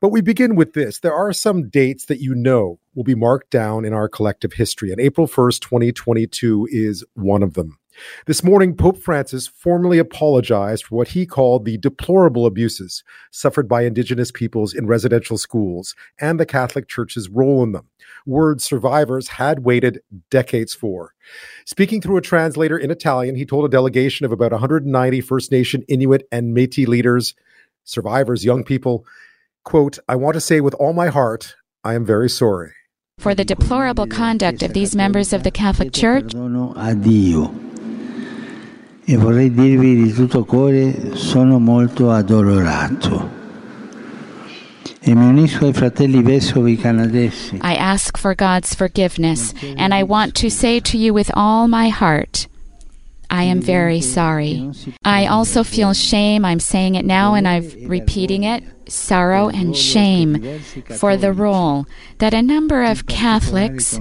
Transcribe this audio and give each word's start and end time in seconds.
But 0.00 0.12
we 0.12 0.22
begin 0.22 0.56
with 0.56 0.72
this. 0.72 1.00
There 1.00 1.14
are 1.14 1.30
some 1.30 1.68
dates 1.68 2.06
that 2.06 2.20
you 2.20 2.34
know 2.34 2.78
will 2.94 3.04
be 3.04 3.14
marked 3.14 3.50
down 3.50 3.84
in 3.84 3.92
our 3.92 4.08
collective 4.08 4.54
history, 4.54 4.90
and 4.90 5.00
April 5.00 5.26
1st, 5.26 5.60
2022 5.60 6.68
is 6.70 7.04
one 7.12 7.42
of 7.42 7.52
them. 7.52 7.76
This 8.24 8.42
morning, 8.42 8.76
Pope 8.76 8.96
Francis 8.96 9.46
formally 9.46 9.98
apologized 9.98 10.86
for 10.86 10.96
what 10.96 11.08
he 11.08 11.26
called 11.26 11.66
the 11.66 11.76
deplorable 11.76 12.46
abuses 12.46 13.04
suffered 13.30 13.68
by 13.68 13.82
Indigenous 13.82 14.30
peoples 14.30 14.72
in 14.72 14.86
residential 14.86 15.36
schools 15.36 15.94
and 16.18 16.40
the 16.40 16.46
Catholic 16.46 16.88
Church's 16.88 17.28
role 17.28 17.62
in 17.62 17.72
them. 17.72 17.86
Words 18.24 18.64
survivors 18.64 19.28
had 19.28 19.64
waited 19.64 20.00
decades 20.30 20.72
for. 20.72 21.12
Speaking 21.66 22.00
through 22.00 22.16
a 22.16 22.22
translator 22.22 22.78
in 22.78 22.90
Italian, 22.90 23.34
he 23.34 23.44
told 23.44 23.66
a 23.66 23.68
delegation 23.68 24.24
of 24.24 24.32
about 24.32 24.52
190 24.52 25.20
First 25.20 25.52
Nation, 25.52 25.84
Inuit, 25.88 26.26
and 26.32 26.54
Metis 26.54 26.88
leaders, 26.88 27.34
survivors, 27.84 28.46
young 28.46 28.64
people, 28.64 29.04
quote, 29.70 30.00
I 30.08 30.16
want 30.16 30.34
to 30.34 30.40
say 30.40 30.60
with 30.60 30.74
all 30.80 30.92
my 30.92 31.06
heart, 31.08 31.54
I 31.84 31.94
am 31.94 32.04
very 32.04 32.28
sorry. 32.28 32.72
For 33.18 33.36
the 33.36 33.44
deplorable 33.44 34.08
conduct 34.08 34.62
of 34.64 34.72
these 34.72 34.96
members 34.96 35.32
of 35.32 35.44
the 35.44 35.52
Catholic 35.52 35.92
Church, 35.92 36.34
e 39.04 39.16
vorrei 39.16 39.50
dirvi 39.50 40.02
di 40.02 40.12
tutto 40.12 40.44
cuore 40.44 41.14
sono 41.16 41.58
molto 41.58 42.10
addolorato. 42.10 43.38
E 45.02 45.14
mi 45.14 45.26
unisco 45.26 45.66
ai 45.66 45.72
fratelli 45.72 46.22
vescovi 46.22 46.76
canadesi. 46.76 47.56
I 47.62 47.76
ask 47.76 48.18
for 48.18 48.34
God's 48.34 48.74
forgiveness, 48.74 49.54
and 49.76 49.94
I 49.94 50.02
want 50.02 50.34
to 50.40 50.50
say 50.50 50.80
to 50.80 50.96
you 50.96 51.12
with 51.12 51.30
all 51.34 51.68
my 51.68 51.88
heart, 51.88 52.48
I 53.30 53.44
am 53.44 53.60
very 53.60 54.00
sorry. 54.00 54.72
I 55.04 55.26
also 55.26 55.62
feel 55.62 55.92
shame. 55.92 56.44
I'm 56.44 56.60
saying 56.60 56.96
it 56.96 57.04
now 57.04 57.34
and 57.34 57.46
I'm 57.46 57.70
repeating 57.86 58.42
it 58.44 58.64
sorrow 58.88 59.48
and 59.48 59.76
shame 59.76 60.60
for 60.98 61.16
the 61.16 61.32
role 61.32 61.86
that 62.18 62.34
a 62.34 62.42
number 62.42 62.82
of 62.82 63.06
Catholics, 63.06 64.00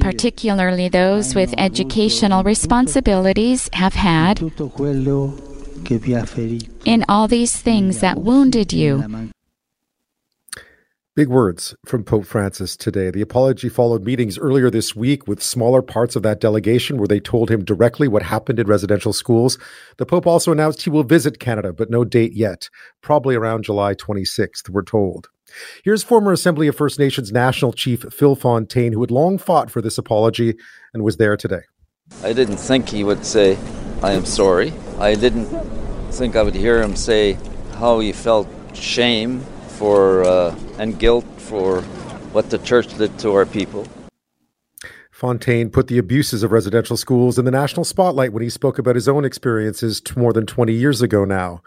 particularly 0.00 0.88
those 0.88 1.34
with 1.34 1.54
educational 1.58 2.42
responsibilities, 2.42 3.68
have 3.74 3.94
had 3.94 4.40
in 6.84 7.04
all 7.08 7.28
these 7.28 7.56
things 7.56 8.00
that 8.00 8.18
wounded 8.18 8.72
you 8.72 9.30
Big 11.18 11.26
words 11.26 11.74
from 11.84 12.04
Pope 12.04 12.26
Francis 12.26 12.76
today. 12.76 13.10
The 13.10 13.22
apology 13.22 13.68
followed 13.68 14.04
meetings 14.04 14.38
earlier 14.38 14.70
this 14.70 14.94
week 14.94 15.26
with 15.26 15.42
smaller 15.42 15.82
parts 15.82 16.14
of 16.14 16.22
that 16.22 16.38
delegation 16.38 16.96
where 16.96 17.08
they 17.08 17.18
told 17.18 17.50
him 17.50 17.64
directly 17.64 18.06
what 18.06 18.22
happened 18.22 18.60
in 18.60 18.68
residential 18.68 19.12
schools. 19.12 19.58
The 19.96 20.06
Pope 20.06 20.28
also 20.28 20.52
announced 20.52 20.82
he 20.82 20.90
will 20.90 21.02
visit 21.02 21.40
Canada, 21.40 21.72
but 21.72 21.90
no 21.90 22.04
date 22.04 22.34
yet, 22.34 22.70
probably 23.00 23.34
around 23.34 23.64
July 23.64 23.96
26th, 23.96 24.70
we're 24.70 24.84
told. 24.84 25.28
Here's 25.82 26.04
former 26.04 26.30
Assembly 26.30 26.68
of 26.68 26.76
First 26.76 27.00
Nations 27.00 27.32
National 27.32 27.72
Chief 27.72 28.04
Phil 28.12 28.36
Fontaine, 28.36 28.92
who 28.92 29.00
had 29.00 29.10
long 29.10 29.38
fought 29.38 29.72
for 29.72 29.82
this 29.82 29.98
apology 29.98 30.54
and 30.94 31.02
was 31.02 31.16
there 31.16 31.36
today. 31.36 31.62
I 32.22 32.32
didn't 32.32 32.58
think 32.58 32.90
he 32.90 33.02
would 33.02 33.26
say, 33.26 33.58
I 34.04 34.12
am 34.12 34.24
sorry. 34.24 34.72
I 35.00 35.16
didn't 35.16 35.46
think 36.12 36.36
I 36.36 36.44
would 36.44 36.54
hear 36.54 36.80
him 36.80 36.94
say 36.94 37.36
how 37.72 37.98
he 37.98 38.12
felt 38.12 38.46
shame 38.72 39.44
for 39.78 40.24
uh, 40.24 40.54
and 40.78 40.98
guilt 40.98 41.24
for 41.36 41.82
what 42.32 42.50
the 42.50 42.58
church 42.58 42.96
did 42.98 43.16
to 43.20 43.32
our 43.32 43.46
people. 43.46 43.86
Fontaine 45.12 45.70
put 45.70 45.88
the 45.88 45.98
abuses 45.98 46.42
of 46.42 46.52
residential 46.52 46.96
schools 46.96 47.38
in 47.38 47.44
the 47.44 47.50
national 47.50 47.84
spotlight 47.84 48.32
when 48.32 48.42
he 48.42 48.50
spoke 48.50 48.78
about 48.78 48.94
his 48.94 49.08
own 49.08 49.24
experiences 49.24 50.02
more 50.16 50.32
than 50.32 50.46
20 50.46 50.72
years 50.72 51.02
ago 51.02 51.24
now. 51.24 51.60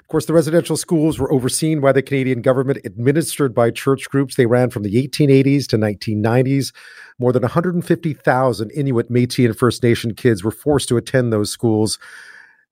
Of 0.00 0.08
course, 0.08 0.26
the 0.26 0.32
residential 0.34 0.76
schools 0.76 1.18
were 1.18 1.32
overseen 1.32 1.80
by 1.80 1.92
the 1.92 2.02
Canadian 2.02 2.42
government, 2.42 2.80
administered 2.84 3.54
by 3.54 3.70
church 3.70 4.08
groups. 4.10 4.36
They 4.36 4.46
ran 4.46 4.70
from 4.70 4.82
the 4.82 4.94
1880s 5.06 5.66
to 5.68 5.78
1990s. 5.78 6.72
More 7.18 7.32
than 7.32 7.42
150,000 7.42 8.70
Inuit, 8.70 9.10
Metis, 9.10 9.46
and 9.46 9.56
First 9.56 9.82
Nation 9.82 10.14
kids 10.14 10.44
were 10.44 10.50
forced 10.50 10.88
to 10.88 10.96
attend 10.96 11.32
those 11.32 11.50
schools, 11.50 11.98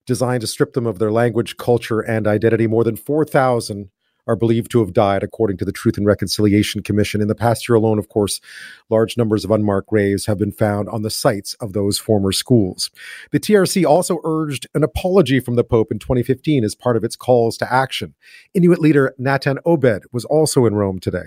designed 0.06 0.42
to 0.42 0.46
strip 0.46 0.74
them 0.74 0.86
of 0.86 0.98
their 0.98 1.12
language, 1.12 1.56
culture, 1.56 2.00
and 2.00 2.26
identity. 2.26 2.66
More 2.66 2.84
than 2.84 2.96
4,000 2.96 3.90
are 4.26 4.36
believed 4.36 4.70
to 4.70 4.80
have 4.80 4.92
died, 4.92 5.22
according 5.22 5.56
to 5.58 5.64
the 5.64 5.72
Truth 5.72 5.96
and 5.96 6.06
Reconciliation 6.06 6.82
Commission. 6.82 7.20
In 7.20 7.28
the 7.28 7.34
past 7.34 7.68
year 7.68 7.76
alone, 7.76 7.98
of 7.98 8.08
course, 8.08 8.40
large 8.88 9.16
numbers 9.16 9.44
of 9.44 9.50
unmarked 9.50 9.88
graves 9.88 10.26
have 10.26 10.38
been 10.38 10.52
found 10.52 10.88
on 10.88 11.02
the 11.02 11.10
sites 11.10 11.54
of 11.54 11.72
those 11.72 11.98
former 11.98 12.32
schools. 12.32 12.90
The 13.30 13.40
TRC 13.40 13.84
also 13.84 14.20
urged 14.24 14.66
an 14.74 14.84
apology 14.84 15.40
from 15.40 15.56
the 15.56 15.64
Pope 15.64 15.90
in 15.90 15.98
2015 15.98 16.64
as 16.64 16.74
part 16.74 16.96
of 16.96 17.04
its 17.04 17.16
calls 17.16 17.56
to 17.58 17.72
action. 17.72 18.14
Inuit 18.54 18.78
leader 18.78 19.14
Natan 19.18 19.58
Obed 19.64 20.04
was 20.12 20.24
also 20.24 20.66
in 20.66 20.74
Rome 20.74 20.98
today. 20.98 21.26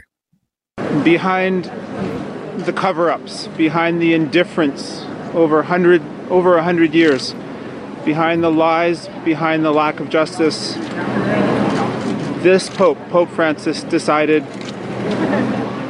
Behind 1.03 1.65
the 2.65 2.73
cover 2.73 3.11
ups, 3.11 3.47
behind 3.49 4.01
the 4.01 4.13
indifference 4.13 5.03
over 5.33 5.57
100, 5.57 6.01
over 6.29 6.55
100 6.55 6.93
years, 6.93 7.35
behind 8.05 8.43
the 8.43 8.51
lies, 8.51 9.09
behind 9.25 9.65
the 9.65 9.71
lack 9.71 9.99
of 9.99 10.09
justice, 10.09 10.75
this 12.45 12.69
Pope, 12.69 12.99
Pope 13.09 13.29
Francis, 13.29 13.81
decided 13.85 14.43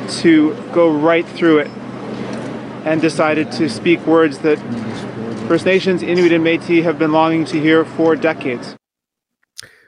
to 0.09 0.55
go 0.71 0.89
right 0.89 1.27
through 1.27 1.57
it 1.57 1.67
and 2.85 3.01
decided 3.01 3.51
to 3.51 3.67
speak 3.67 3.99
words 4.07 4.37
that 4.37 4.57
First 5.49 5.65
Nations, 5.65 6.01
Inuit, 6.01 6.31
and 6.31 6.45
Metis 6.45 6.85
have 6.85 6.97
been 6.97 7.11
longing 7.11 7.43
to 7.45 7.59
hear 7.59 7.83
for 7.83 8.15
decades. 8.15 8.77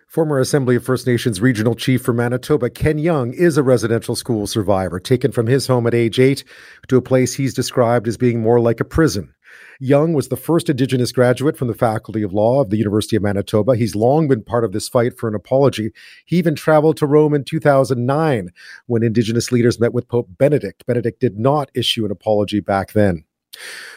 Former 0.09 0.39
Assembly 0.39 0.75
of 0.75 0.83
First 0.83 1.07
Nations 1.07 1.39
Regional 1.39 1.73
Chief 1.73 2.01
for 2.01 2.11
Manitoba, 2.11 2.69
Ken 2.69 2.97
Young, 2.97 3.31
is 3.31 3.57
a 3.57 3.63
residential 3.63 4.17
school 4.17 4.45
survivor, 4.45 4.99
taken 4.99 5.31
from 5.31 5.47
his 5.47 5.67
home 5.67 5.87
at 5.87 5.93
age 5.93 6.19
eight 6.19 6.43
to 6.89 6.97
a 6.97 7.01
place 7.01 7.35
he's 7.35 7.53
described 7.53 8.09
as 8.09 8.17
being 8.17 8.41
more 8.41 8.59
like 8.59 8.81
a 8.81 8.85
prison. 8.85 9.33
Young 9.79 10.13
was 10.13 10.29
the 10.29 10.37
first 10.37 10.69
Indigenous 10.69 11.11
graduate 11.11 11.57
from 11.57 11.67
the 11.67 11.73
Faculty 11.73 12.23
of 12.23 12.33
Law 12.33 12.61
of 12.61 12.69
the 12.69 12.77
University 12.77 13.15
of 13.15 13.23
Manitoba. 13.23 13.75
He's 13.75 13.95
long 13.95 14.27
been 14.27 14.43
part 14.43 14.63
of 14.63 14.71
this 14.71 14.89
fight 14.89 15.17
for 15.17 15.27
an 15.27 15.35
apology. 15.35 15.91
He 16.25 16.37
even 16.37 16.55
traveled 16.55 16.97
to 16.97 17.05
Rome 17.05 17.33
in 17.33 17.43
2009 17.43 18.49
when 18.87 19.03
Indigenous 19.03 19.51
leaders 19.51 19.79
met 19.79 19.93
with 19.93 20.07
Pope 20.07 20.29
Benedict. 20.37 20.85
Benedict 20.85 21.19
did 21.19 21.37
not 21.37 21.69
issue 21.73 22.05
an 22.05 22.11
apology 22.11 22.59
back 22.59 22.93
then. 22.93 23.25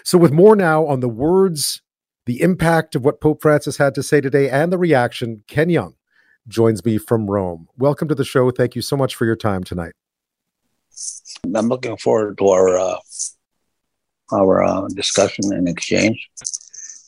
So, 0.04 0.18
with 0.18 0.32
more 0.32 0.56
now 0.56 0.86
on 0.86 1.00
the 1.00 1.08
words, 1.08 1.82
the 2.26 2.40
impact 2.42 2.94
of 2.94 3.04
what 3.04 3.20
Pope 3.20 3.42
Francis 3.42 3.78
had 3.78 3.94
to 3.94 4.02
say 4.02 4.20
today, 4.20 4.48
and 4.48 4.72
the 4.72 4.78
reaction, 4.78 5.42
Ken 5.46 5.70
Young 5.70 5.94
joins 6.48 6.84
me 6.84 6.98
from 6.98 7.30
Rome. 7.30 7.68
Welcome 7.76 8.08
to 8.08 8.14
the 8.14 8.24
show. 8.24 8.50
Thank 8.50 8.74
you 8.74 8.82
so 8.82 8.96
much 8.96 9.14
for 9.14 9.24
your 9.24 9.36
time 9.36 9.64
tonight. 9.64 9.92
I'm 11.54 11.68
looking 11.68 11.96
forward 11.96 12.38
to 12.38 12.48
our 12.48 12.78
uh, 12.78 12.96
our 14.32 14.62
uh, 14.62 14.88
discussion 14.88 15.52
and 15.52 15.68
exchange. 15.68 16.30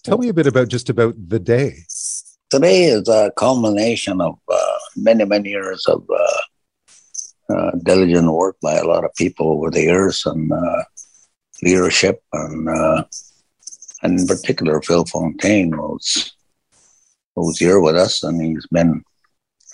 Tell 0.05 0.19
me 0.19 0.29
a 0.29 0.35
bit 0.35 0.47
about 0.47 0.69
just 0.69 0.91
about 0.91 1.15
the 1.29 1.39
day. 1.39 1.85
Today 2.51 2.85
is 2.85 3.09
a 3.09 3.33
culmination 3.37 4.21
of 4.21 4.39
uh, 4.49 4.79
many, 4.97 5.25
many 5.25 5.51
years 5.51 5.87
of 5.87 6.05
uh, 6.11 7.55
uh 7.55 7.71
diligent 7.85 8.31
work 8.31 8.57
by 8.61 8.75
a 8.75 8.85
lot 8.85 9.05
of 9.05 9.15
people 9.15 9.53
over 9.53 9.71
the 9.71 9.83
years 9.83 10.27
and 10.27 10.53
uh, 10.53 10.83
leadership, 11.63 12.23
and, 12.33 12.69
uh, 12.69 13.05
and 14.03 14.21
in 14.21 14.27
particular, 14.27 14.83
Phil 14.83 15.05
Fontaine, 15.05 15.73
who's, 15.73 16.35
who's 17.37 17.59
here 17.59 17.81
with 17.81 17.97
us, 17.97 18.23
and 18.23 18.43
he's 18.43 18.67
been 18.67 19.03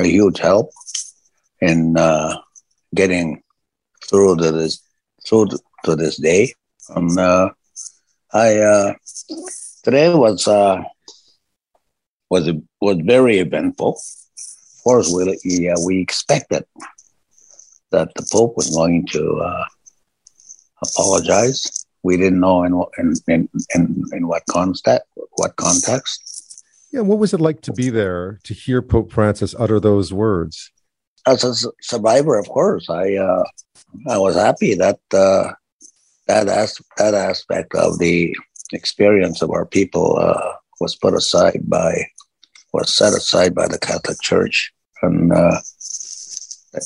a 0.00 0.04
huge 0.04 0.38
help 0.38 0.70
in 1.60 1.96
getting 2.94 3.42
through 4.08 4.36
to 4.36 4.52
this 4.52 4.80
through 5.26 5.48
to 5.84 5.96
this 5.96 6.16
day. 6.16 6.52
And 6.90 7.18
uh, 7.18 7.50
I 8.32 8.58
uh, 8.58 8.94
today 9.82 10.12
was 10.14 10.46
uh, 10.46 10.82
was 12.30 12.50
was 12.80 12.98
very 13.04 13.38
eventful. 13.38 13.98
Of 13.98 14.82
course, 14.84 15.12
we 15.12 15.38
yeah, 15.44 15.74
we 15.84 16.00
expected 16.00 16.64
that 17.90 18.14
the 18.14 18.26
Pope 18.30 18.56
was 18.56 18.70
going 18.74 19.06
to 19.12 19.36
uh, 19.38 19.64
apologize. 20.82 21.86
We 22.02 22.16
didn't 22.16 22.40
know 22.40 22.62
in 22.64 22.76
what 22.76 22.90
in, 22.98 23.14
in, 23.26 23.48
in, 23.74 24.04
in 24.12 24.28
what 24.28 24.42
context 24.48 25.04
what 25.32 25.56
context. 25.56 26.64
Yeah, 26.92 27.00
what 27.00 27.18
was 27.18 27.34
it 27.34 27.40
like 27.40 27.60
to 27.62 27.72
be 27.72 27.90
there 27.90 28.40
to 28.44 28.54
hear 28.54 28.80
Pope 28.80 29.12
Francis 29.12 29.54
utter 29.58 29.78
those 29.78 30.12
words? 30.12 30.72
As 31.26 31.44
a 31.44 31.54
survivor, 31.82 32.38
of 32.38 32.48
course, 32.48 32.88
I 32.88 33.16
uh, 33.16 33.44
I 34.08 34.16
was 34.18 34.36
happy 34.36 34.74
that 34.74 35.00
uh, 35.12 35.52
that 36.28 36.48
as, 36.48 36.80
that 36.98 37.14
aspect 37.14 37.74
of 37.74 37.98
the 37.98 38.36
experience 38.72 39.42
of 39.42 39.50
our 39.50 39.66
people 39.66 40.18
uh, 40.18 40.52
was 40.80 40.94
put 40.94 41.14
aside 41.14 41.62
by 41.64 42.06
was 42.72 42.94
set 42.94 43.14
aside 43.14 43.54
by 43.54 43.66
the 43.66 43.78
Catholic 43.78 44.20
Church, 44.20 44.70
and 45.02 45.32
uh, 45.32 45.58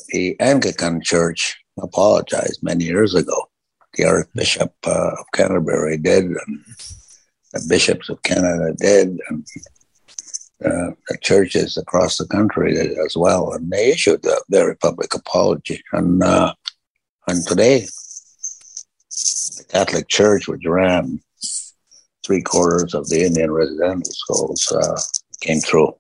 the 0.09 0.37
Anglican 0.39 1.03
Church 1.03 1.57
apologized 1.81 2.63
many 2.63 2.85
years 2.85 3.15
ago. 3.15 3.49
The 3.95 4.05
Archbishop 4.05 4.73
uh, 4.87 5.11
of 5.19 5.27
Canterbury 5.35 5.99
did, 5.99 6.25
and 6.25 6.65
the 7.53 7.67
bishops 7.69 8.09
of 8.09 8.23
Canada 8.23 8.75
did, 8.79 9.19
and 9.29 9.47
uh, 10.65 10.93
churches 11.21 11.77
across 11.77 12.17
the 12.17 12.27
country 12.27 12.79
as 13.05 13.17
well, 13.17 13.53
and 13.53 13.71
they 13.71 13.91
issued 13.91 14.25
a 14.25 14.37
very 14.49 14.77
public 14.77 15.13
apology. 15.15 15.83
And 15.93 16.23
uh, 16.23 16.55
and 17.27 17.45
today, 17.47 17.87
the 19.57 19.65
Catholic 19.65 20.09
Church, 20.09 20.49
which 20.49 20.63
ran 20.65 21.21
three 22.25 22.43
quarters 22.43 22.95
of 22.95 23.09
the 23.09 23.25
Indian 23.25 23.51
residential 23.51 24.13
schools, 24.13 24.73
uh, 24.73 25.01
came 25.41 25.61
through. 25.61 25.95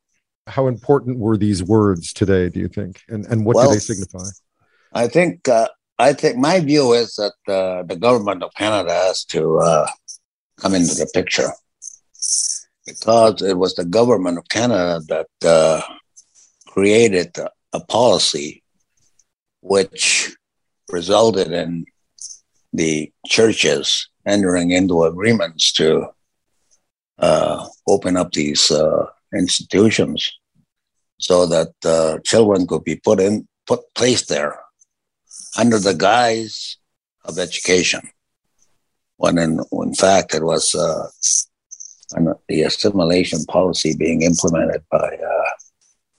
How 0.47 0.67
important 0.67 1.19
were 1.19 1.37
these 1.37 1.63
words 1.63 2.13
today? 2.13 2.49
Do 2.49 2.61
you 2.61 2.69
think, 2.69 3.01
and 3.09 3.25
and 3.27 3.45
what 3.45 3.57
well, 3.57 3.69
do 3.69 3.75
they 3.75 3.81
signify? 3.81 4.29
I 4.93 5.09
think 5.09 5.49
uh, 5.49 5.69
I 5.99 6.13
think 6.13 6.37
my 6.37 6.61
view 6.61 6.93
is 6.93 7.15
that 7.17 7.35
uh, 7.53 7.83
the 7.85 7.97
government 7.97 8.43
of 8.43 8.53
Canada 8.55 8.93
has 8.93 9.25
to 9.27 9.59
uh, 9.59 9.87
come 10.59 10.75
into 10.75 10.95
the 10.95 11.09
picture 11.15 11.51
because 12.87 13.43
it 13.43 13.57
was 13.57 13.75
the 13.75 13.85
government 13.85 14.39
of 14.39 14.49
Canada 14.49 15.01
that 15.09 15.49
uh, 15.49 15.81
created 16.67 17.37
a 17.73 17.81
policy 17.81 18.63
which 19.61 20.35
resulted 20.91 21.53
in 21.53 21.85
the 22.73 23.13
churches 23.27 24.09
entering 24.27 24.71
into 24.71 25.05
agreements 25.05 25.73
to 25.73 26.07
uh, 27.19 27.67
open 27.87 28.17
up 28.17 28.33
these 28.33 28.71
uh, 28.71 29.07
institutions 29.35 30.33
so 31.19 31.47
that 31.47 31.73
uh, 31.85 32.19
children 32.25 32.67
could 32.67 32.85
be 32.85 32.97
put 32.97 33.21
in 33.21 33.47
put 33.67 33.81
placed 33.95 34.29
there 34.29 34.59
under 35.57 35.79
the 35.79 35.95
guise 35.95 36.79
of 37.25 37.39
education. 37.39 38.01
When 39.17 39.39
in, 39.39 39.61
in 39.73 39.95
fact 39.95 40.35
it 40.35 40.43
was 40.43 40.75
uh, 40.75 41.09
the 42.49 42.63
assimilation 42.63 43.45
policy 43.45 43.95
being 43.97 44.23
implemented 44.23 44.83
by 44.91 44.99
uh, 44.99 45.51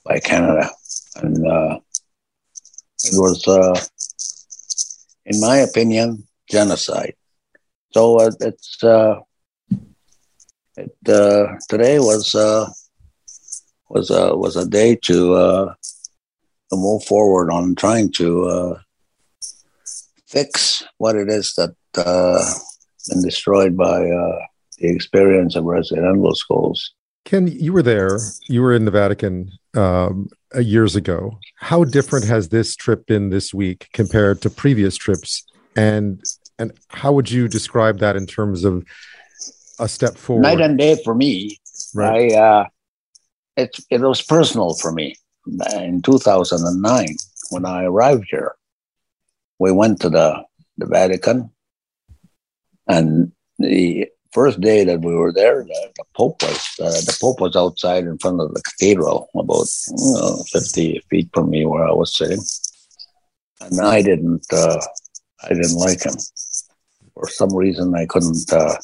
by 0.06 0.20
Canada, 0.20 0.70
and 1.18 1.48
uh, 1.48 1.80
it 3.06 3.14
was, 3.14 3.48
in 5.26 5.40
my 5.40 5.58
opinion, 5.58 6.28
genocide. 6.50 7.16
So 7.92 8.19
uh, 8.19 8.31
it's 8.40 8.84
uh, 8.84 9.19
it 10.78 10.95
uh, 11.07 11.48
today 11.69 12.00
was 12.00 12.34
was 13.90 14.10
a 14.10 14.36
was 14.36 14.56
a 14.56 14.66
day 14.66 14.95
to 15.04 15.75
move 16.72 17.04
forward 17.04 17.51
on 17.51 17.75
trying 17.75 18.12
to 18.13 18.78
fix 20.28 20.84
what 20.98 21.16
it 21.16 21.30
is 21.30 21.54
that 21.54 21.75
uh 21.95 22.44
been 23.07 23.22
destroyed 23.22 23.78
by 23.78 24.00
the 24.00 24.90
experience 24.90 25.56
of 25.56 25.66
residential 25.66 26.34
schools. 26.34 26.94
Ken, 27.25 27.48
you 27.48 27.72
were 27.72 27.84
there. 27.84 28.18
You 28.50 28.62
were 28.62 28.74
in 28.74 28.86
the 28.86 28.92
Vatican 28.92 29.51
um, 29.75 30.30
years 30.60 30.95
ago. 30.95 31.40
How 31.56 31.84
different 31.84 32.25
has 32.25 32.50
this 32.50 32.75
trip 32.75 33.06
been 33.06 33.30
this 33.30 33.54
week 33.54 33.90
compared 33.94 34.42
to 34.42 34.50
previous 34.50 34.98
trips? 34.98 35.45
And 35.75 36.22
and 36.60 36.72
how 36.90 37.12
would 37.14 37.30
you 37.31 37.48
describe 37.48 38.00
that 38.00 38.16
in 38.16 38.25
terms 38.25 38.64
of 38.64 38.86
a 39.80 39.88
step 39.88 40.16
forward? 40.16 40.44
Night 40.44 40.62
and 40.62 40.78
day 40.78 41.02
for 41.04 41.16
me. 41.16 41.58
Right. 41.96 42.31
I, 42.31 42.36
uh, 42.36 42.68
it 43.58 43.78
it 43.90 44.02
was 44.02 44.22
personal 44.22 44.74
for 44.75 44.92
me. 44.92 45.16
In 45.75 46.02
2009, 46.02 47.08
when 47.50 47.66
I 47.66 47.84
arrived 47.84 48.25
here, 48.30 48.56
we 49.60 49.72
went 49.72 50.02
to 50.02 50.10
the 50.10 50.44
the 50.78 50.86
Vatican, 50.86 51.52
and 52.88 53.31
the 53.60 54.08
first 54.31 54.60
day 54.60 54.84
that 54.84 55.02
we 55.02 55.14
were 55.14 55.31
there, 55.31 55.64
the, 55.64 55.92
the 55.96 56.04
Pope 56.16 56.42
was 56.42 56.76
uh, 56.81 56.90
the 56.90 57.18
Pope 57.22 57.40
was 57.40 57.56
outside 57.56 58.06
in 58.06 58.18
front 58.18 58.42
of 58.42 58.54
the 58.54 58.62
cathedral, 58.62 59.30
about 59.36 59.68
you 59.88 60.14
know, 60.14 60.44
fifty 60.52 61.02
feet 61.10 61.30
from 61.34 61.50
me 61.50 61.66
where 61.66 61.86
I 61.86 61.92
was 61.92 62.16
sitting, 62.16 62.42
and 63.62 63.81
I 63.81 64.02
didn't 64.02 64.46
uh, 64.52 64.81
I 65.44 65.50
didn't 65.50 65.75
like 65.75 66.04
him 66.04 66.16
for 67.13 67.28
some 67.28 67.54
reason. 67.56 67.95
I 67.95 68.06
couldn't 68.06 68.51
uh, 68.51 68.78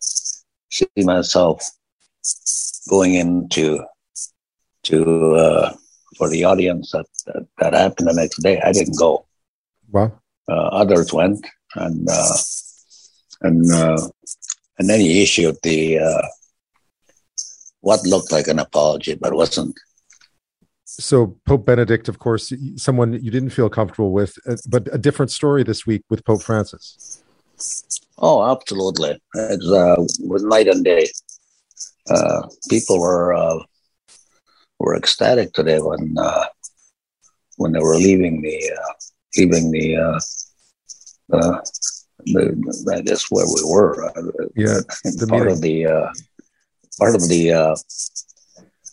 see 0.00 0.86
myself 0.98 1.62
going 2.88 3.14
into 3.14 3.84
to 4.84 5.34
uh, 5.34 5.74
for 6.16 6.28
the 6.28 6.44
audience 6.44 6.92
that, 6.92 7.06
that, 7.26 7.46
that 7.58 7.74
happened 7.74 8.08
the 8.08 8.14
next 8.14 8.42
day. 8.42 8.60
I 8.60 8.72
didn't 8.72 8.98
go. 8.98 9.26
Wow. 9.90 10.20
Uh, 10.48 10.68
others 10.82 11.12
went, 11.12 11.46
and 11.74 12.08
uh, 12.10 12.36
and 13.42 13.64
and 14.78 14.88
then 14.88 15.00
he 15.00 15.22
issued 15.22 15.56
the 15.62 15.98
uh, 15.98 16.22
what 17.80 18.06
looked 18.06 18.32
like 18.32 18.48
an 18.48 18.58
apology, 18.58 19.14
but 19.14 19.34
wasn't. 19.34 19.78
So 20.98 21.38
Pope 21.46 21.64
Benedict, 21.64 22.08
of 22.08 22.18
course, 22.18 22.52
someone 22.76 23.12
you 23.12 23.30
didn't 23.30 23.50
feel 23.50 23.70
comfortable 23.70 24.12
with, 24.12 24.36
uh, 24.48 24.56
but 24.68 24.92
a 24.92 24.98
different 24.98 25.30
story 25.30 25.62
this 25.62 25.86
week 25.86 26.02
with 26.10 26.24
Pope 26.24 26.42
Francis. 26.42 27.22
Oh, 28.18 28.50
absolutely! 28.50 29.20
It's 29.34 29.70
uh, 29.70 29.96
was 30.20 30.42
night 30.42 30.66
and 30.66 30.84
day. 30.84 31.08
Uh, 32.10 32.48
people 32.68 32.98
were 32.98 33.32
uh, 33.32 33.60
were 34.80 34.96
ecstatic 34.96 35.52
today 35.52 35.78
when 35.78 36.16
uh, 36.18 36.46
when 37.56 37.72
they 37.72 37.80
were 37.80 37.96
leaving 37.96 38.42
the 38.42 38.58
uh, 38.72 38.92
leaving 39.36 39.70
the 39.70 40.22
the, 42.26 42.94
I 42.96 43.02
guess 43.02 43.30
where 43.30 43.46
we 43.46 43.62
were. 43.64 44.04
Uh, 44.06 44.22
yeah, 44.56 44.80
the 45.04 45.26
part 45.28 45.42
meeting. 45.42 45.52
of 45.52 45.60
the 45.60 45.86
uh, 45.86 46.12
part 46.98 47.14
of 47.14 47.28
the 47.28 47.52
uh, 47.52 47.76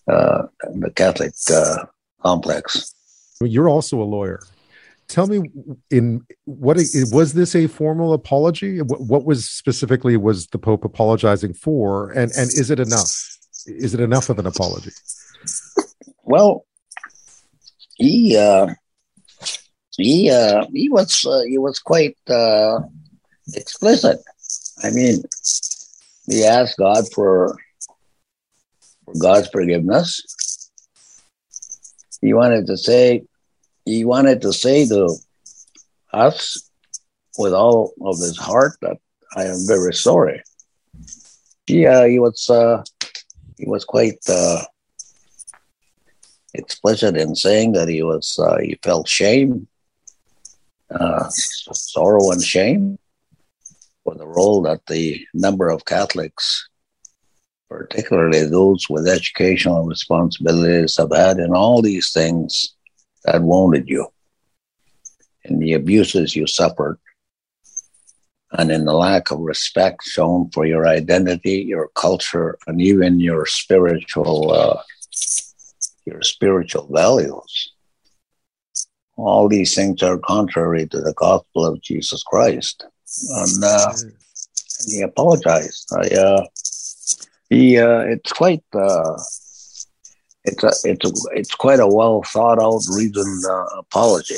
uh, 0.08 0.48
the 0.76 0.92
Catholic 0.96 1.34
uh, 1.52 1.86
complex. 2.26 2.94
You're 3.42 3.70
also 3.70 4.02
a 4.02 4.04
lawyer. 4.04 4.42
Tell 5.08 5.28
me, 5.28 5.52
in 5.92 6.26
what 6.46 6.78
was 7.12 7.34
this 7.34 7.56
a 7.56 7.68
formal 7.68 8.14
apology? 8.14 8.82
What, 8.82 9.02
what 9.02 9.26
was 9.26 9.48
specifically 9.48 10.18
was 10.18 10.48
the 10.48 10.58
Pope 10.58 10.84
apologizing 10.84 11.54
for, 11.54 12.12
and 12.12 12.32
and 12.36 12.48
is 12.48 12.72
it 12.72 12.80
enough? 12.80 13.12
Is 13.68 13.94
it 13.94 14.00
enough 14.00 14.30
of 14.30 14.40
an 14.40 14.48
apology? 14.48 14.92
Well, 16.24 16.66
he 17.98 18.36
uh, 18.36 18.74
he 19.96 20.32
uh, 20.32 20.66
he 20.74 20.90
was 20.90 21.24
uh, 21.26 21.42
he 21.48 21.60
was 21.60 21.78
quite 21.80 22.18
uh, 22.28 22.80
explicit. 23.54 24.20
I 24.84 24.90
mean, 24.90 25.24
he 26.28 26.44
asked 26.44 26.78
God 26.78 27.06
for, 27.14 27.56
for 29.06 29.14
God's 29.20 29.48
forgiveness. 29.50 30.35
He 32.26 32.34
wanted 32.34 32.66
to 32.68 32.76
say, 32.76 33.24
he 33.86 34.04
wanted 34.04 34.42
to 34.42 34.52
say 34.52 34.88
to 34.88 35.16
us 36.12 36.72
with 37.38 37.54
all 37.54 37.94
of 38.02 38.18
his 38.18 38.36
heart 38.36 38.74
that 38.82 38.98
I 39.36 39.44
am 39.44 39.60
very 39.68 39.94
sorry. 39.94 40.42
Yeah, 41.68 42.08
he 42.08 42.18
was 42.18 42.50
uh, 42.50 42.84
he 43.60 43.68
was 43.68 43.86
quite 43.86 44.18
uh, 44.28 44.64
explicit 46.56 47.16
in 47.16 47.36
saying 47.36 47.74
that 47.74 47.90
he 47.90 48.02
was 48.02 48.40
uh, 48.40 48.58
he 48.58 48.80
felt 48.82 49.08
shame, 49.08 49.68
uh, 50.90 51.30
sorrow 51.30 52.32
and 52.32 52.42
shame 52.42 52.98
for 54.04 54.16
the 54.16 54.26
role 54.26 54.64
that 54.64 54.84
the 54.88 55.24
number 55.36 55.70
of 55.70 55.86
Catholics, 55.86 56.70
particularly 57.70 58.46
those 58.46 58.88
with 58.90 59.08
educational 59.08 59.86
responsibilities, 59.86 60.98
have 60.98 61.12
had 61.16 61.38
in 61.38 61.52
all 61.52 61.82
these 61.82 62.12
things 62.12 62.74
that 63.24 63.42
wounded 63.42 63.88
you, 63.88 64.08
in 65.44 65.60
the 65.60 65.74
abuses 65.74 66.36
you 66.36 66.48
suffered, 66.48 66.98
and 68.52 68.72
in 68.72 68.86
the 68.86 68.94
lack 68.94 69.32
of 69.32 69.40
respect 69.40 70.04
shown 70.04 70.50
for 70.52 70.66
your 70.66 70.88
identity, 70.88 71.64
your 71.68 71.90
culture, 71.96 72.58
and 72.68 72.82
even 72.82 73.20
your 73.20 73.46
spiritual 73.46 74.52
uh, 74.52 74.82
your 76.06 76.22
spiritual 76.22 76.88
values. 76.92 77.72
All 79.18 79.48
these 79.48 79.74
things 79.74 80.04
are 80.04 80.18
contrary 80.20 80.88
to 80.88 81.02
the 81.02 81.14
gospel 81.14 81.66
of 81.66 81.82
Jesus 81.82 82.22
Christ 82.24 82.86
and, 83.30 83.64
uh, 83.64 83.94
he 84.88 85.02
apologized. 85.02 85.90
I, 85.94 86.08
uh, 86.16 86.46
he, 87.50 87.78
uh, 87.78 88.00
it's 88.00 88.32
quite, 88.32 88.64
uh, 88.74 89.18
it's 90.44 90.64
a, 90.64 90.72
it's 90.84 91.06
a, 91.06 91.14
it's 91.32 91.56
quite 91.56 91.80
a 91.80 91.88
well 91.88 92.24
thought 92.24 92.62
out, 92.62 92.82
reasoned 92.96 93.46
uh, 93.46 93.66
apology. 93.78 94.36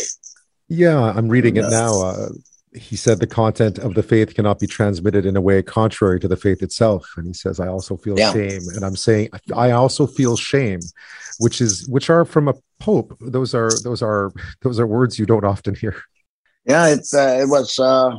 Yeah, 0.69 0.99
I'm 0.99 1.29
reading 1.29 1.57
it 1.57 1.69
now. 1.69 2.01
Uh, 2.01 2.29
he 2.77 2.95
said 2.95 3.19
the 3.19 3.27
content 3.27 3.79
of 3.79 3.93
the 3.93 4.03
faith 4.03 4.35
cannot 4.35 4.59
be 4.59 4.67
transmitted 4.67 5.25
in 5.25 5.35
a 5.35 5.41
way 5.41 5.61
contrary 5.61 6.19
to 6.19 6.27
the 6.27 6.37
faith 6.37 6.61
itself 6.61 7.09
and 7.17 7.27
he 7.27 7.33
says 7.33 7.59
i 7.59 7.67
also 7.67 7.97
feel 7.97 8.17
yeah. 8.17 8.31
shame 8.31 8.61
and 8.75 8.83
i'm 8.83 8.95
saying 8.95 9.29
i 9.55 9.71
also 9.71 10.05
feel 10.05 10.35
shame 10.35 10.79
which 11.39 11.61
is 11.61 11.87
which 11.87 12.09
are 12.09 12.25
from 12.25 12.47
a 12.47 12.53
pope 12.79 13.17
those 13.21 13.53
are 13.55 13.71
those 13.83 14.01
are 14.01 14.31
those 14.61 14.79
are 14.79 14.87
words 14.87 15.17
you 15.17 15.25
don't 15.25 15.45
often 15.45 15.75
hear 15.75 15.95
yeah 16.65 16.87
it's 16.87 17.13
uh, 17.13 17.39
it 17.41 17.47
was 17.47 17.79
uh 17.79 18.15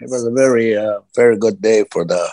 it 0.00 0.08
was 0.08 0.24
a 0.24 0.30
very 0.30 0.76
uh, 0.76 1.00
very 1.14 1.36
good 1.36 1.60
day 1.60 1.84
for 1.90 2.04
the 2.04 2.28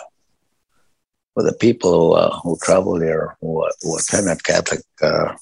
with 1.36 1.46
the 1.46 1.54
people 1.54 1.92
who, 1.92 2.12
uh, 2.14 2.40
who 2.40 2.58
travel 2.62 2.98
there 2.98 3.36
who, 3.40 3.64
who 3.82 3.96
attend 3.96 4.42
Catholic 4.42 4.80
uh, 5.02 5.34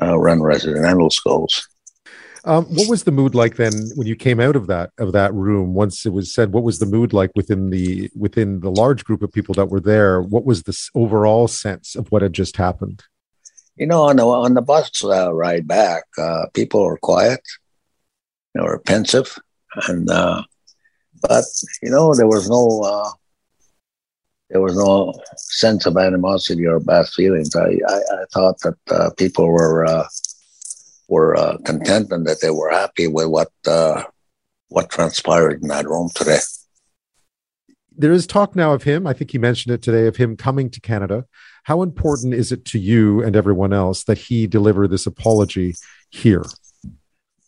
uh, 0.00 0.18
run 0.18 0.42
residential 0.42 1.10
schools. 1.10 1.68
Um, 2.46 2.66
what 2.66 2.90
was 2.90 3.04
the 3.04 3.12
mood 3.12 3.34
like 3.34 3.56
then 3.56 3.72
when 3.94 4.06
you 4.06 4.16
came 4.16 4.38
out 4.38 4.56
of 4.56 4.66
that 4.66 4.90
of 4.98 5.12
that 5.12 5.32
room? 5.32 5.72
Once 5.72 6.04
it 6.04 6.12
was 6.12 6.34
said, 6.34 6.52
what 6.52 6.64
was 6.64 6.78
the 6.78 6.86
mood 6.86 7.12
like 7.12 7.30
within 7.34 7.70
the 7.70 8.10
within 8.14 8.60
the 8.60 8.70
large 8.70 9.04
group 9.04 9.22
of 9.22 9.32
people 9.32 9.54
that 9.54 9.70
were 9.70 9.80
there? 9.80 10.20
What 10.20 10.44
was 10.44 10.64
the 10.64 10.76
overall 10.94 11.48
sense 11.48 11.94
of 11.94 12.10
what 12.10 12.20
had 12.20 12.34
just 12.34 12.56
happened? 12.56 13.02
You 13.76 13.86
know, 13.86 14.02
on 14.02 14.16
the 14.16 14.26
on 14.26 14.54
the 14.54 14.62
bus 14.62 14.90
uh, 15.02 15.32
ride 15.32 15.66
back, 15.66 16.04
uh, 16.18 16.46
people 16.52 16.84
were 16.84 16.98
quiet, 16.98 17.40
they 18.54 18.60
were 18.60 18.78
pensive, 18.78 19.38
and 19.88 20.10
uh, 20.10 20.42
but 21.22 21.44
you 21.82 21.88
know 21.88 22.14
there 22.14 22.28
was 22.28 22.50
no 22.50 22.82
uh, 22.84 23.10
there 24.54 24.62
was 24.62 24.76
no 24.76 25.12
sense 25.36 25.84
of 25.84 25.96
animosity 25.96 26.64
or 26.64 26.78
bad 26.78 27.08
feelings. 27.08 27.54
I 27.56 27.76
I, 27.88 27.96
I 27.96 28.24
thought 28.32 28.60
that 28.60 28.78
uh, 28.88 29.10
people 29.18 29.48
were 29.48 29.84
uh, 29.84 30.06
were 31.08 31.36
uh, 31.36 31.58
content 31.66 32.12
and 32.12 32.24
that 32.26 32.40
they 32.40 32.50
were 32.50 32.70
happy 32.70 33.08
with 33.08 33.26
what 33.26 33.50
uh, 33.66 34.04
what 34.68 34.90
transpired 34.90 35.60
in 35.60 35.68
that 35.68 35.86
room 35.86 36.08
today. 36.14 36.38
There 37.96 38.12
is 38.12 38.28
talk 38.28 38.54
now 38.54 38.72
of 38.72 38.84
him. 38.84 39.08
I 39.08 39.12
think 39.12 39.32
he 39.32 39.38
mentioned 39.38 39.74
it 39.74 39.82
today 39.82 40.06
of 40.06 40.16
him 40.16 40.36
coming 40.36 40.70
to 40.70 40.80
Canada. 40.80 41.26
How 41.64 41.82
important 41.82 42.32
is 42.34 42.52
it 42.52 42.64
to 42.66 42.78
you 42.78 43.22
and 43.24 43.34
everyone 43.34 43.72
else 43.72 44.04
that 44.04 44.18
he 44.18 44.46
deliver 44.46 44.86
this 44.86 45.06
apology 45.06 45.74
here? 46.10 46.44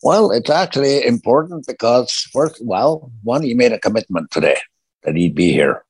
Well, 0.03 0.33
it's 0.33 0.51
actually 0.51 1.05
important 1.05 1.67
because 1.67 2.29
first, 2.33 2.61
well, 2.65 3.13
one, 3.23 3.43
he 3.43 3.55
made 3.55 3.73
a 3.73 3.79
commitment 3.79 4.31
today 4.31 4.59
that 5.03 5.17
he'd 5.17 5.35
be 5.35 5.53
here, 5.53 5.85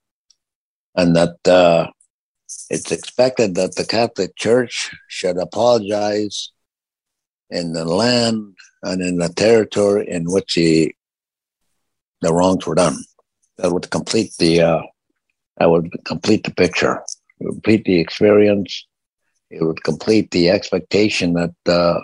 and 0.97 1.15
that 1.15 1.37
uh, 1.47 1.87
it's 2.71 2.91
expected 2.91 3.55
that 3.55 3.77
the 3.77 3.85
Catholic 3.85 4.35
Church 4.37 4.91
should 5.09 5.37
apologize 5.37 6.51
in 7.51 7.73
the 7.73 7.85
land 7.85 8.55
and 8.83 9.03
in 9.03 9.19
the 9.19 9.29
territory 9.29 10.09
in 10.09 10.25
which 10.25 10.55
he, 10.55 10.95
the 12.23 12.33
wrongs 12.33 12.67
were 12.67 12.75
done. 12.75 12.97
That 13.59 13.73
would 13.73 13.91
complete 13.91 14.33
the 14.39 14.61
uh, 14.61 14.83
that 15.57 15.71
would 15.71 15.91
complete 16.05 16.45
the 16.45 16.53
picture, 16.53 17.03
complete 17.41 17.85
the 17.85 17.99
experience. 17.99 18.87
It 19.51 19.63
would 19.63 19.83
complete 19.83 20.31
the 20.31 20.51
expectation 20.51 21.33
that 21.35 21.55
uh, 21.67 22.01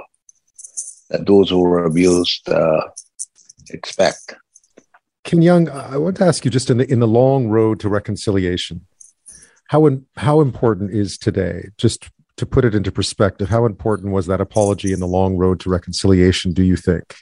that 1.10 1.26
those 1.26 1.50
who 1.50 1.60
were 1.60 1.84
abused 1.84 2.48
uh, 2.48 2.88
expect. 3.70 4.34
Young, 5.40 5.70
I 5.70 5.96
want 5.96 6.16
to 6.16 6.24
ask 6.24 6.44
you 6.44 6.50
just 6.50 6.68
in 6.68 6.76
the 6.76 6.92
in 6.92 7.00
the 7.00 7.08
long 7.08 7.48
road 7.48 7.80
to 7.80 7.88
reconciliation, 7.88 8.86
how 9.68 9.86
in, 9.86 10.04
how 10.16 10.42
important 10.42 10.90
is 10.90 11.16
today? 11.16 11.68
Just 11.78 12.10
to 12.36 12.44
put 12.44 12.64
it 12.64 12.74
into 12.74 12.92
perspective, 12.92 13.48
how 13.48 13.64
important 13.64 14.12
was 14.12 14.26
that 14.26 14.40
apology 14.42 14.92
in 14.92 15.00
the 15.00 15.06
long 15.06 15.36
road 15.36 15.60
to 15.60 15.70
reconciliation? 15.70 16.52
Do 16.52 16.62
you 16.62 16.76
think? 16.76 17.14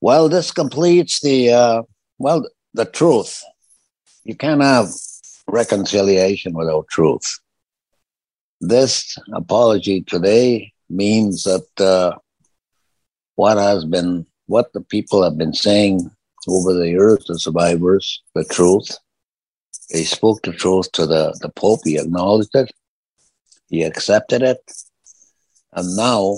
Well, 0.00 0.30
this 0.30 0.50
completes 0.50 1.20
the 1.20 1.50
uh, 1.52 1.82
well 2.18 2.48
the 2.72 2.86
truth. 2.86 3.42
You 4.24 4.34
can't 4.34 4.62
have 4.62 4.88
reconciliation 5.48 6.54
without 6.54 6.88
truth. 6.88 7.38
This 8.62 9.18
apology 9.34 10.00
today 10.02 10.72
means 10.88 11.44
that 11.44 11.66
uh, 11.78 12.16
what 13.34 13.58
has 13.58 13.84
been 13.84 14.26
what 14.46 14.72
the 14.72 14.80
people 14.80 15.22
have 15.22 15.36
been 15.36 15.52
saying 15.52 16.10
over 16.48 16.72
the 16.72 16.88
years, 16.88 17.24
the 17.26 17.38
survivors, 17.38 18.22
the 18.34 18.44
truth. 18.44 18.96
They 19.90 20.04
spoke 20.04 20.42
the 20.42 20.52
truth 20.52 20.90
to 20.92 21.06
the, 21.06 21.36
the 21.40 21.48
Pope. 21.50 21.80
He 21.84 21.98
acknowledged 21.98 22.54
it. 22.54 22.72
He 23.68 23.82
accepted 23.82 24.42
it. 24.42 24.58
And 25.72 25.96
now 25.96 26.36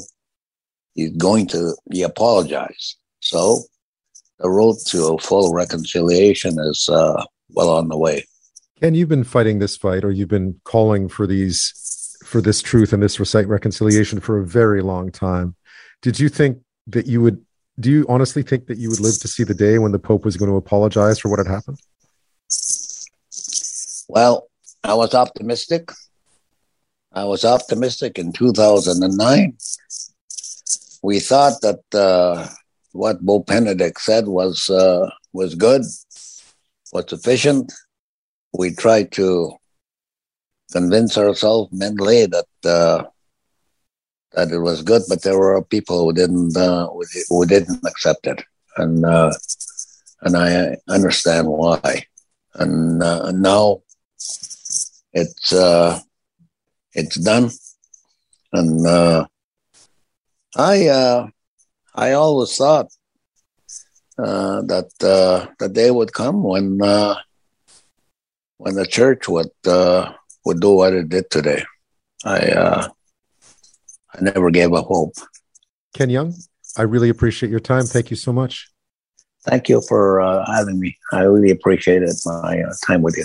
he's 0.95 1.17
going 1.17 1.47
to, 1.49 1.75
he 1.93 2.03
apologized. 2.03 2.97
So 3.21 3.63
the 4.39 4.51
road 4.51 4.77
to 4.89 5.15
a 5.15 5.19
full 5.19 5.53
reconciliation 5.53 6.59
is 6.59 6.89
uh, 6.89 7.25
well 7.51 7.71
on 7.71 7.89
the 7.89 7.97
way. 7.97 8.25
Ken, 8.81 8.95
you've 8.95 9.09
been 9.09 9.25
fighting 9.25 9.59
this 9.59 9.77
fight, 9.77 10.05
or 10.05 10.13
you've 10.13 10.29
been 10.29 10.61
calling 10.65 11.09
for 11.09 11.27
these, 11.27 12.17
for 12.25 12.41
this 12.41 12.63
truth 12.63 12.93
and 12.93 13.03
this 13.03 13.19
recite 13.19 13.49
reconciliation 13.49 14.21
for 14.21 14.39
a 14.39 14.47
very 14.47 14.83
long 14.83 15.11
time. 15.11 15.57
Did 16.01 16.21
you 16.21 16.29
think 16.29 16.59
that 16.87 17.07
you 17.07 17.21
would? 17.23 17.45
Do 17.81 17.91
you 17.91 18.05
honestly 18.09 18.43
think 18.43 18.67
that 18.67 18.79
you 18.79 18.91
would 18.91 19.01
live 19.01 19.19
to 19.21 19.29
see 19.29 19.45
the 19.45 19.55
day 19.55 19.79
when 19.79 19.93
the 19.93 19.99
Pope 19.99 20.25
was 20.25 20.37
going 20.37 20.51
to 20.51 20.57
apologize 20.57 21.19
for 21.19 21.29
what 21.29 21.39
had 21.39 21.47
happened? 21.47 21.79
Well, 24.09 24.49
I 24.83 24.95
was 24.95 25.15
optimistic. 25.15 25.91
I 27.13 27.25
was 27.25 27.45
optimistic 27.45 28.19
in 28.19 28.33
2009. 28.33 29.57
We 31.03 31.21
thought 31.21 31.61
that 31.63 31.81
uh, 31.95 32.49
what 32.93 33.25
Pope 33.25 33.47
Benedict 33.47 34.01
said 34.01 34.27
was 34.27 34.69
uh, 34.69 35.09
was 35.33 35.55
good, 35.55 35.83
was 36.93 37.05
sufficient. 37.07 37.73
We 38.53 38.75
tried 38.75 39.13
to 39.13 39.53
convince 40.73 41.17
ourselves 41.17 41.73
mentally 41.73 42.27
that 42.27 42.49
uh, 42.65 43.05
that 44.33 44.51
it 44.51 44.59
was 44.59 44.83
good, 44.83 45.03
but 45.09 45.23
there 45.23 45.39
were 45.39 45.63
people 45.63 46.05
who 46.05 46.13
didn't 46.13 46.57
uh, 46.57 46.89
who 47.29 47.47
didn't 47.47 47.85
accept 47.87 48.27
it, 48.27 48.43
and 48.77 49.05
uh, 49.05 49.33
and 50.23 50.37
I 50.37 50.77
understand 50.89 51.49
why. 51.49 52.05
And 52.55 53.03
uh, 53.03 53.31
now 53.33 53.83
it's 55.13 55.53
uh, 55.53 56.01
it's 56.93 57.17
done, 57.17 57.51
and 58.53 58.87
uh, 58.87 59.27
I 60.57 60.89
uh, 60.89 61.29
I 61.95 62.13
always 62.13 62.57
thought 62.57 62.89
that 64.17 64.91
the 64.99 65.69
day 65.69 65.91
would 65.91 66.13
come 66.13 66.43
when 66.43 66.79
when 68.59 68.75
the 68.75 68.87
church 68.87 69.29
would 69.29 69.51
would 70.45 70.61
do 70.61 70.73
what 70.73 70.93
it 70.93 71.09
did 71.09 71.31
today. 71.31 71.65
I 72.25 72.89
I 74.15 74.23
never 74.23 74.51
gave 74.51 74.73
up 74.73 74.87
hope. 74.87 75.15
Ken 75.95 76.11
Young, 76.11 76.35
I 76.77 76.83
really 76.83 77.09
appreciate 77.09 77.51
your 77.51 77.61
time. 77.61 77.85
Thank 77.85 78.11
you 78.11 78.17
so 78.17 78.33
much. 78.33 78.71
Thank 79.45 79.69
you 79.69 79.81
for 79.89 80.21
uh, 80.21 80.45
having 80.51 80.79
me. 80.79 80.97
I 81.13 81.23
really 81.23 81.51
appreciated 81.51 82.15
my 82.27 82.63
uh, 82.63 82.73
time 82.87 83.03
with 83.03 83.17
you. 83.17 83.25